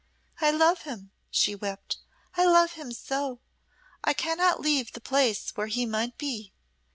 [0.39, 1.97] "I love him," she wept
[2.35, 3.39] "I love him so
[4.03, 6.51] I cannot leave the place where he might be.